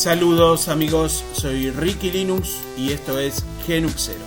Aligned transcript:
Saludos 0.00 0.68
amigos, 0.68 1.22
soy 1.34 1.70
Ricky 1.70 2.10
Linux 2.10 2.62
y 2.74 2.90
esto 2.90 3.18
es 3.18 3.44
Genuxero. 3.66 4.24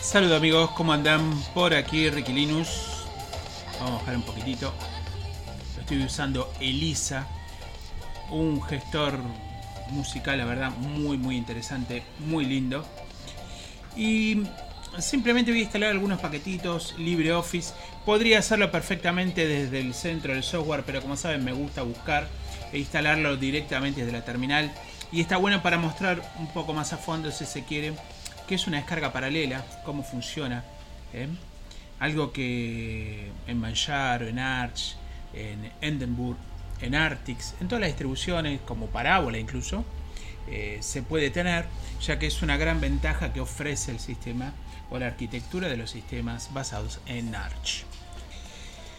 Saludos 0.00 0.38
amigos, 0.38 0.70
¿cómo 0.76 0.92
andan? 0.92 1.28
Por 1.54 1.74
aquí 1.74 2.08
Ricky 2.08 2.32
Linux. 2.32 2.68
Vamos 3.80 3.90
a 3.90 3.98
bajar 3.98 4.14
un 4.14 4.22
poquitito. 4.22 4.72
Estoy 5.80 6.04
usando 6.04 6.48
Elisa, 6.60 7.26
un 8.30 8.62
gestor 8.62 9.18
musical, 9.90 10.38
la 10.38 10.44
verdad, 10.44 10.70
muy 10.70 11.18
muy 11.18 11.36
interesante, 11.36 12.04
muy 12.20 12.44
lindo. 12.44 12.86
Y 13.96 14.44
simplemente 14.98 15.50
voy 15.50 15.60
a 15.60 15.64
instalar 15.64 15.90
algunos 15.90 16.20
paquetitos 16.20 16.94
LibreOffice. 16.98 17.74
Podría 18.04 18.38
hacerlo 18.38 18.70
perfectamente 18.70 19.46
desde 19.46 19.80
el 19.80 19.94
centro 19.94 20.34
del 20.34 20.42
software, 20.42 20.84
pero 20.84 21.00
como 21.00 21.16
saben 21.16 21.44
me 21.44 21.52
gusta 21.52 21.82
buscar 21.82 22.26
e 22.72 22.78
instalarlo 22.78 23.36
directamente 23.36 24.00
desde 24.00 24.12
la 24.12 24.24
terminal. 24.24 24.72
Y 25.12 25.20
está 25.20 25.36
bueno 25.36 25.62
para 25.62 25.78
mostrar 25.78 26.22
un 26.38 26.48
poco 26.48 26.72
más 26.72 26.92
a 26.92 26.96
fondo 26.96 27.30
si 27.30 27.44
se 27.46 27.64
quiere 27.64 27.94
qué 28.48 28.56
es 28.56 28.66
una 28.66 28.78
descarga 28.78 29.12
paralela, 29.12 29.64
cómo 29.84 30.02
funciona. 30.02 30.64
¿eh? 31.12 31.28
Algo 32.00 32.32
que 32.32 33.30
en 33.46 33.58
Manjaro, 33.60 34.26
en 34.26 34.38
Arch, 34.38 34.96
en 35.32 35.70
Endenburg, 35.80 36.36
en 36.80 36.94
Artix, 36.94 37.54
en 37.60 37.68
todas 37.68 37.80
las 37.80 37.88
distribuciones, 37.88 38.60
como 38.62 38.86
Parábola 38.86 39.38
incluso, 39.38 39.84
eh, 40.48 40.78
se 40.80 41.02
puede 41.02 41.30
tener, 41.30 41.66
ya 42.00 42.18
que 42.18 42.26
es 42.26 42.42
una 42.42 42.56
gran 42.56 42.80
ventaja 42.80 43.32
que 43.32 43.40
ofrece 43.40 43.90
el 43.90 44.00
sistema 44.00 44.52
o 44.90 44.98
la 44.98 45.06
arquitectura 45.06 45.68
de 45.68 45.76
los 45.76 45.90
sistemas 45.90 46.52
basados 46.52 47.00
en 47.06 47.34
Arch. 47.34 47.84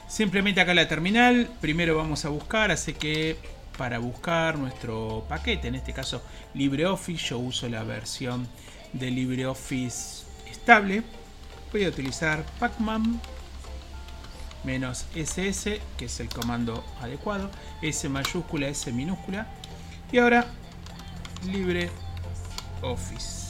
Simplemente 0.08 0.62
acá 0.62 0.74
la 0.74 0.88
terminal, 0.88 1.50
primero 1.62 1.98
vamos 1.98 2.26
a 2.26 2.30
buscar, 2.30 2.72
así 2.72 2.94
que 2.94 3.38
para 3.78 4.00
buscar 4.00 4.58
nuestro 4.58 5.26
paquete, 5.28 5.68
en 5.68 5.76
este 5.76 5.94
caso 5.94 6.22
LibreOffice, 6.54 7.30
yo 7.30 7.40
uso 7.40 7.68
la 7.68 7.84
versión 7.84 8.48
de 8.94 9.12
LibreOffice 9.12 10.24
estable, 10.50 11.04
voy 11.72 11.86
a 11.86 11.90
utilizar 11.90 12.46
pacman 12.60 13.20
ss, 14.66 15.80
que 15.98 16.06
es 16.06 16.20
el 16.20 16.30
comando 16.30 16.84
adecuado, 17.02 17.52
s 17.82 18.08
mayúscula, 18.10 18.68
s 18.68 18.92
minúscula, 18.92 19.48
y 20.12 20.18
ahora 20.18 20.48
LibreOffice 21.48 23.46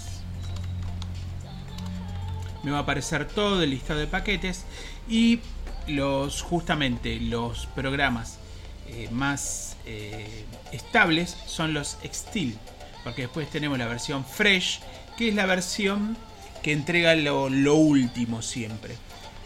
me 2.65 2.71
va 2.71 2.79
a 2.79 2.81
aparecer 2.81 3.27
todo 3.27 3.61
el 3.61 3.69
listado 3.69 3.99
de 3.99 4.07
paquetes 4.07 4.65
y 5.07 5.39
los 5.87 6.41
justamente 6.41 7.19
los 7.19 7.67
programas 7.67 8.39
eh, 8.87 9.07
más 9.11 9.77
eh, 9.85 10.45
estables 10.71 11.37
son 11.45 11.75
los 11.75 11.99
Xtil 12.03 12.57
porque 13.03 13.23
después 13.23 13.49
tenemos 13.51 13.77
la 13.77 13.85
versión 13.85 14.25
Fresh 14.25 14.81
que 15.15 15.29
es 15.29 15.35
la 15.35 15.45
versión 15.45 16.17
que 16.63 16.71
entrega 16.71 17.13
lo, 17.13 17.47
lo 17.49 17.75
último 17.75 18.41
siempre. 18.41 18.95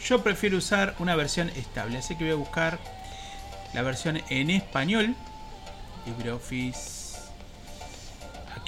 Yo 0.02 0.24
prefiero 0.24 0.58
usar 0.58 0.96
una 1.00 1.16
versión 1.18 1.50
estable 1.50 1.98
así 1.98 2.16
que 2.16 2.24
voy 2.24 2.34
a 2.34 2.38
buscar 2.38 2.80
la 3.74 3.82
versión 3.82 4.22
en 4.30 4.50
español 4.50 5.14
LibreOffice 6.06 6.99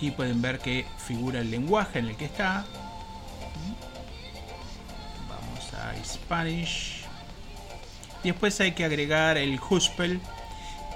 aquí 0.02 0.10
pueden 0.10 0.42
ver 0.42 0.58
que 0.58 0.84
figura 0.98 1.42
el 1.42 1.52
lenguaje 1.52 2.00
en 2.00 2.08
el 2.08 2.16
que 2.16 2.26
está 2.26 2.66
Spanish. 6.04 7.04
Después 8.24 8.60
hay 8.62 8.72
que 8.72 8.84
agregar 8.84 9.38
el 9.38 9.60
Huspel 9.60 10.20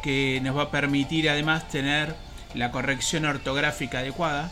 que 0.01 0.39
nos 0.41 0.57
va 0.57 0.63
a 0.63 0.71
permitir 0.71 1.29
además 1.29 1.67
tener 1.67 2.15
la 2.55 2.71
corrección 2.71 3.25
ortográfica 3.25 3.99
adecuada 3.99 4.51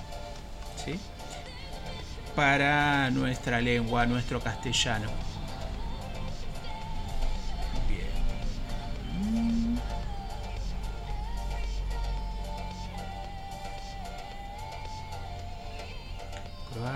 para 2.35 3.09
nuestra 3.09 3.59
lengua, 3.59 4.05
nuestro 4.05 4.39
castellano. 4.39 5.09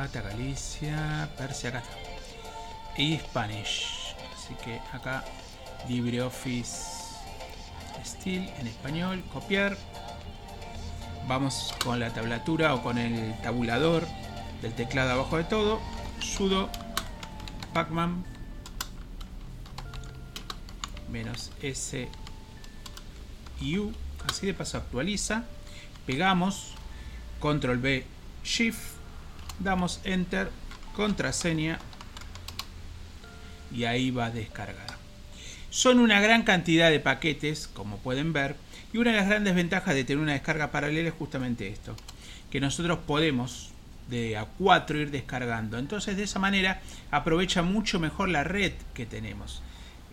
Croata, 0.07 0.29
Galicia, 0.29 1.29
Persia, 1.37 1.69
acá 1.69 1.79
está 1.79 3.01
y 3.01 3.17
Spanish. 3.17 4.15
Así 4.35 4.53
que 4.63 4.79
acá 4.93 5.23
LibreOffice 5.87 7.15
Steel 8.05 8.49
en 8.57 8.67
español, 8.67 9.23
copiar. 9.33 9.75
Vamos 11.27 11.73
con 11.83 11.99
la 11.99 12.13
tablatura 12.13 12.73
o 12.73 12.83
con 12.83 12.97
el 12.97 13.37
tabulador 13.41 14.07
del 14.61 14.73
teclado 14.73 15.11
abajo 15.11 15.37
de 15.37 15.43
todo. 15.43 15.81
Sudo 16.21 16.69
pacman 17.73 18.23
menos 21.11 21.51
S 21.61 22.07
U. 23.61 23.91
Así 24.29 24.45
de 24.45 24.53
paso 24.53 24.77
actualiza. 24.77 25.43
Pegamos. 26.05 26.75
Control 27.39 27.77
B, 27.77 28.05
Shift. 28.43 28.96
Damos 29.59 29.99
Enter. 30.03 30.49
Contraseña 30.95 31.79
y 33.71 33.83
ahí 33.85 34.11
va 34.11 34.27
a. 34.27 34.31
Son 35.69 35.99
una 35.99 36.19
gran 36.21 36.43
cantidad 36.43 36.89
de 36.89 36.99
paquetes, 36.99 37.67
como 37.67 37.97
pueden 37.97 38.33
ver, 38.33 38.55
y 38.93 38.97
una 38.97 39.11
de 39.11 39.17
las 39.17 39.27
grandes 39.27 39.53
ventajas 39.53 39.93
de 39.93 40.03
tener 40.03 40.23
una 40.23 40.33
descarga 40.33 40.71
paralela 40.71 41.09
es 41.09 41.13
justamente 41.13 41.67
esto, 41.67 41.95
que 42.49 42.59
nosotros 42.59 42.99
podemos 43.05 43.71
de 44.09 44.37
a 44.37 44.45
4 44.45 44.99
ir 44.99 45.11
descargando. 45.11 45.77
Entonces 45.77 46.17
de 46.17 46.23
esa 46.23 46.39
manera 46.39 46.81
aprovecha 47.11 47.61
mucho 47.61 47.99
mejor 47.99 48.29
la 48.29 48.43
red 48.43 48.71
que 48.93 49.05
tenemos. 49.05 49.61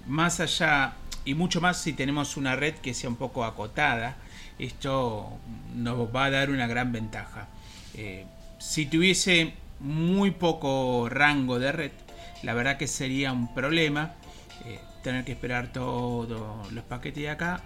Más 0.07 0.41
allá 0.41 0.95
y 1.25 1.35
mucho 1.35 1.61
más 1.61 1.81
si 1.81 1.93
tenemos 1.93 2.37
una 2.37 2.57
red 2.57 2.75
que 2.75 2.93
sea 2.93 3.09
un 3.09 3.17
poco 3.17 3.45
acotada, 3.45 4.17
esto 4.59 5.39
nos 5.75 6.15
va 6.15 6.27
a 6.27 6.31
dar 6.31 6.51
una 6.51 6.67
gran 6.67 6.93
ventaja. 6.93 7.47
Eh, 7.95 8.27
si 8.59 8.87
tuviese 8.87 9.55
muy 9.81 10.31
poco 10.31 11.09
rango 11.09 11.59
de 11.59 11.73
red, 11.73 11.93
la 12.43 12.55
verdad 12.55 12.77
que 12.77 12.87
sería 12.87 13.33
un 13.33 13.55
problema 13.55 14.15
eh, 14.65 14.81
tener 15.03 15.25
que 15.25 15.33
esperar 15.33 15.73
todos 15.73 16.73
los 16.73 16.85
paquetes 16.85 17.23
de 17.23 17.31
acá. 17.31 17.63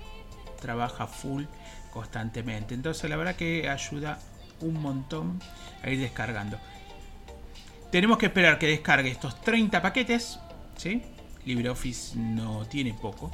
Trabaja 0.61 1.07
full 1.07 1.45
constantemente. 1.93 2.75
Entonces 2.75 3.09
la 3.09 3.17
verdad 3.17 3.37
que 3.37 3.69
ayuda 3.69 4.19
un 4.61 4.81
montón 4.81 5.41
a 5.83 5.91
ir 5.91 6.01
descargando. 6.01 6.59
Tenemos 7.91 8.19
que 8.19 8.27
esperar 8.27 8.59
que 8.59 8.67
descargue 8.67 9.11
estos 9.11 9.41
30 9.41 9.81
paquetes. 9.81 10.39
¿sí? 10.77 11.03
LibreOffice 11.45 12.17
no 12.17 12.67
tiene 12.67 12.95
poco. 12.95 13.31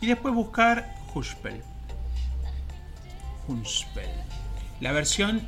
Y 0.00 0.06
después 0.06 0.34
buscar 0.34 0.94
Hushpel. 1.14 1.62
Hushpel. 3.46 4.10
La 4.80 4.92
versión 4.92 5.42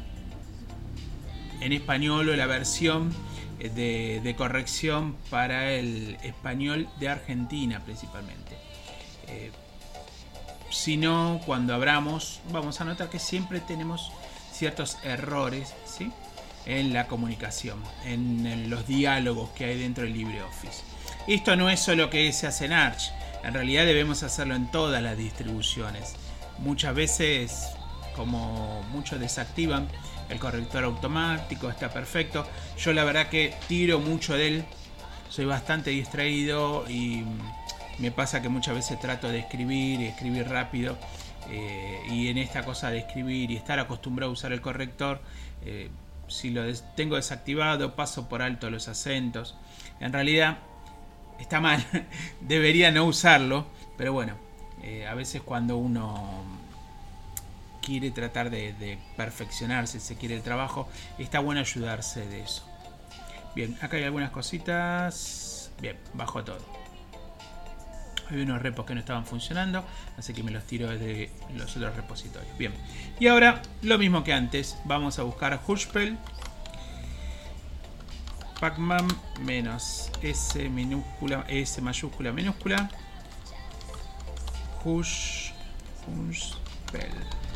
en 1.64 1.72
español 1.72 2.28
o 2.28 2.36
la 2.36 2.46
versión 2.46 3.12
de, 3.58 4.34
corrección 4.36 5.16
para 5.30 5.72
el 5.72 6.18
español 6.22 6.88
de 7.00 7.08
Argentina 7.08 7.80
principalmente. 7.80 8.56
Eh, 9.28 9.50
si 10.70 10.96
no, 10.96 11.40
cuando 11.46 11.74
abramos, 11.74 12.40
vamos 12.52 12.80
a 12.80 12.84
notar 12.84 13.08
que 13.08 13.18
siempre 13.18 13.60
tenemos 13.60 14.12
ciertos 14.52 14.98
errores 15.04 15.72
¿sí? 15.86 16.12
en 16.66 16.92
la 16.92 17.06
comunicación, 17.06 17.82
en, 18.04 18.68
los 18.68 18.86
diálogos 18.86 19.50
que 19.50 19.64
hay 19.64 19.78
dentro 19.78 20.04
del 20.04 20.12
LibreOffice. 20.12 20.82
Esto 21.26 21.56
no 21.56 21.70
es 21.70 21.80
solo 21.80 22.10
que 22.10 22.30
se 22.32 22.46
hace 22.46 22.66
en 22.66 22.72
Arch, 22.72 23.10
en 23.42 23.54
realidad 23.54 23.86
debemos 23.86 24.22
hacerlo 24.22 24.54
en 24.54 24.70
todas 24.70 25.02
las 25.02 25.16
distribuciones. 25.16 26.14
Muchas 26.58 26.94
veces, 26.94 27.68
como 28.14 28.82
muchos 28.90 29.20
desactivan 29.20 29.88
el 30.28 30.38
corrector 30.38 30.84
automático 30.84 31.68
está 31.68 31.92
perfecto. 31.92 32.46
Yo 32.78 32.92
la 32.92 33.04
verdad 33.04 33.28
que 33.28 33.54
tiro 33.68 34.00
mucho 34.00 34.34
de 34.34 34.48
él, 34.48 34.64
soy 35.28 35.44
bastante 35.44 35.90
distraído 35.90 36.88
y 36.88 37.24
me 37.98 38.10
pasa 38.10 38.42
que 38.42 38.48
muchas 38.48 38.74
veces 38.74 38.98
trato 39.00 39.28
de 39.28 39.40
escribir 39.40 40.00
y 40.00 40.06
escribir 40.06 40.48
rápido. 40.48 40.96
Eh, 41.50 42.00
y 42.10 42.28
en 42.28 42.38
esta 42.38 42.64
cosa 42.64 42.90
de 42.90 42.98
escribir 42.98 43.50
y 43.50 43.56
estar 43.56 43.78
acostumbrado 43.78 44.30
a 44.30 44.32
usar 44.32 44.52
el 44.52 44.60
corrector, 44.60 45.20
eh, 45.64 45.90
si 46.28 46.50
lo 46.50 46.62
tengo 46.96 47.16
desactivado, 47.16 47.94
paso 47.94 48.28
por 48.28 48.42
alto 48.42 48.70
los 48.70 48.88
acentos. 48.88 49.56
En 50.00 50.12
realidad 50.12 50.58
está 51.38 51.60
mal, 51.60 51.84
debería 52.40 52.90
no 52.90 53.04
usarlo, 53.04 53.66
pero 53.96 54.12
bueno, 54.12 54.34
eh, 54.82 55.06
a 55.06 55.14
veces 55.14 55.42
cuando 55.42 55.76
uno 55.76 56.42
quiere 57.84 58.10
tratar 58.10 58.50
de, 58.50 58.98
perfeccionarse, 59.16 60.00
se 60.00 60.16
quiere 60.16 60.34
el 60.34 60.42
trabajo, 60.42 60.88
está 61.18 61.40
bueno 61.40 61.60
ayudarse 61.60 62.26
de 62.26 62.42
eso. 62.42 62.64
Bien, 63.54 63.76
acá 63.80 63.96
hay 63.96 64.04
algunas 64.04 64.30
cositas. 64.30 65.70
Bien, 65.80 65.96
bajo 66.14 66.42
todo. 66.42 66.64
Había 68.28 68.44
unos 68.44 68.62
repos 68.62 68.86
que 68.86 68.94
no 68.94 69.00
estaban 69.00 69.26
funcionando, 69.26 69.84
así 70.16 70.32
que 70.32 70.42
me 70.42 70.50
los 70.50 70.64
tiro 70.64 70.88
desde 70.88 71.30
los 71.54 71.76
otros 71.76 71.94
repositorios. 71.94 72.56
Bien, 72.56 72.72
y 73.20 73.26
ahora 73.26 73.60
lo 73.82 73.98
mismo 73.98 74.24
que 74.24 74.32
antes, 74.32 74.78
vamos 74.84 75.18
a 75.18 75.22
buscar 75.22 75.60
Hushpel 75.66 76.16
Pacman 78.60 79.06
menos 79.42 80.10
S 80.22 80.68
minúscula, 80.70 81.44
S 81.48 81.82
mayúscula 81.82 82.32
minúscula. 82.32 82.88
Hush, 84.82 85.50
Hushpel, 86.06 87.12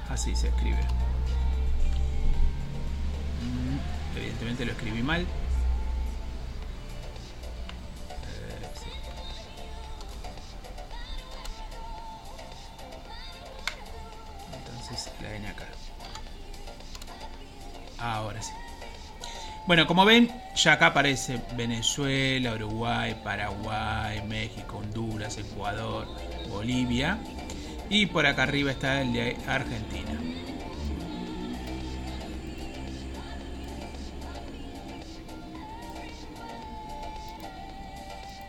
así 0.09 0.35
se 0.35 0.49
escribe. 0.49 0.81
Mm, 3.43 4.17
evidentemente 4.19 4.65
lo 4.65 4.73
escribí 4.73 5.03
mal. 5.03 5.27
la 15.23 15.35
N 15.35 15.49
acá. 15.49 15.67
Ahora 17.99 18.43
sí. 18.43 18.53
Bueno, 19.67 19.87
como 19.87 20.05
ven, 20.05 20.31
ya 20.55 20.75
acá 20.75 20.87
aparece 20.89 21.41
Venezuela, 21.55 22.55
Uruguay, 22.55 23.21
Paraguay, 23.23 24.23
México, 24.27 24.79
Honduras, 24.79 25.37
Ecuador, 25.37 26.07
Bolivia. 26.49 27.19
Y 27.91 28.07
por 28.07 28.27
acá 28.27 28.43
arriba 28.43 28.71
está 28.71 29.01
el 29.01 29.13
de 29.13 29.37
Argentina. 29.47 30.13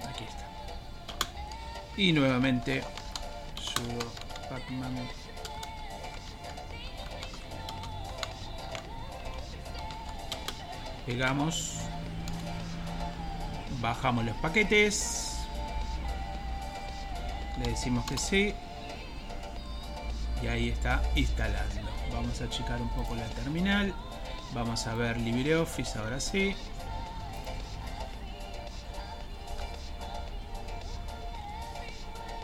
Aquí 0.10 0.24
está. 0.24 0.46
Y 1.96 2.12
nuevamente 2.12 2.84
sudo 3.56 4.12
pacman 4.50 4.96
pegamos 11.06 11.76
bajamos 13.82 14.26
los 14.26 14.36
paquetes 14.38 15.40
le 17.58 17.72
decimos 17.72 18.06
que 18.06 18.18
sí 18.18 18.54
y 20.42 20.48
ahí 20.48 20.70
está 20.70 21.02
instalando. 21.16 21.90
Vamos 22.14 22.42
a 22.42 22.46
achicar 22.46 22.82
un 22.82 22.90
poco 22.90 23.16
la 23.16 23.28
terminal. 23.30 23.94
Vamos 24.54 24.88
a 24.88 24.96
ver 24.96 25.18
LibreOffice 25.18 26.00
ahora 26.00 26.20
sí. 26.20 26.56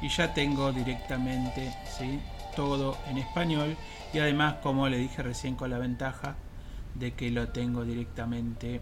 Y 0.01 0.09
ya 0.09 0.33
tengo 0.33 0.71
directamente 0.71 1.74
¿sí? 1.97 2.19
todo 2.56 2.97
en 3.09 3.18
español. 3.18 3.75
Y 4.13 4.19
además 4.19 4.56
como 4.62 4.88
le 4.88 4.98
dije 4.98 5.24
recién 5.24 5.56
con 5.56 5.69
la 5.69 5.77
ventaja 5.77 6.36
de 6.94 7.13
que 7.13 7.31
lo 7.31 7.50
tengo 7.50 7.83
directamente 7.83 8.81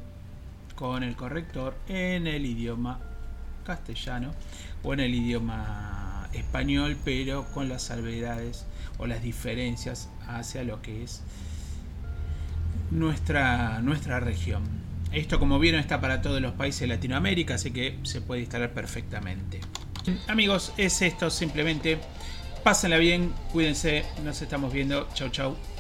con 0.76 1.04
el 1.04 1.16
corrector 1.16 1.76
en 1.88 2.28
el 2.28 2.46
idioma 2.46 3.00
castellano 3.64 4.32
o 4.84 4.94
en 4.94 5.00
el 5.00 5.16
idioma 5.16 6.03
español, 6.34 6.98
pero 7.04 7.46
con 7.54 7.70
las 7.70 7.84
salvedades 7.84 8.66
o 8.98 9.08
las 9.08 9.22
diferencias 9.24 10.10
hacia 10.28 10.64
lo 10.64 10.82
que 10.82 11.04
es 11.04 11.22
nuestra, 12.92 13.82
nuestra 13.82 14.20
región. 14.20 14.64
Esto, 15.12 15.40
como 15.40 15.60
vieron, 15.60 15.80
está 15.80 16.02
para 16.02 16.22
todos 16.22 16.42
los 16.42 16.54
países 16.54 16.82
de 16.82 16.88
Latinoamérica, 16.88 17.56
así 17.56 17.72
que 17.72 18.00
se 18.04 18.22
puede 18.22 18.42
instalar 18.42 18.72
perfectamente. 18.74 19.62
Amigos, 20.28 20.74
es 20.78 21.02
esto 21.02 21.30
simplemente. 21.30 22.00
Pásenla 22.64 22.98
bien, 22.98 23.34
cuídense, 23.52 24.06
nos 24.24 24.42
estamos 24.42 24.74
viendo. 24.74 25.08
Chau, 25.14 25.30
chau. 25.30 25.73